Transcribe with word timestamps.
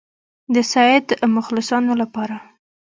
د 0.53 0.55
سید 0.71 1.05
مخلصانو 1.35 1.93
لپاره. 2.01 2.35